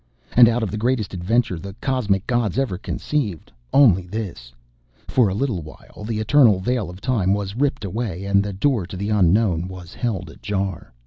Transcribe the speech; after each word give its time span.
And 0.31 0.49
out 0.49 0.63
of 0.63 0.71
the 0.71 0.79
greatest 0.81 1.13
adventure 1.13 1.59
the 1.59 1.75
cosmic 1.79 2.25
gods 2.25 2.57
ever 2.57 2.75
conceived 2.79 3.51
only 3.71 4.07
this: 4.07 4.51
For 5.07 5.29
a 5.29 5.35
little 5.35 5.61
while 5.61 6.03
the 6.03 6.19
eternal 6.19 6.59
veil 6.59 6.89
of 6.89 7.01
time 7.01 7.35
was 7.35 7.55
ripped 7.55 7.85
away 7.85 8.25
and 8.25 8.41
the 8.41 8.51
door 8.51 8.87
to 8.87 8.97
the 8.97 9.11
unknown 9.11 9.67
was 9.67 9.93
held 9.93 10.31
ajar. 10.31 10.91